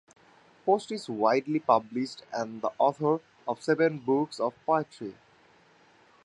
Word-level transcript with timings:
Post 0.65 0.91
is 0.91 1.07
widely 1.07 1.59
published 1.59 2.23
and 2.33 2.59
the 2.63 2.71
author 2.79 3.19
of 3.47 3.61
seven 3.61 3.99
books 3.99 4.39
of 4.39 4.55
poetry. 4.65 5.13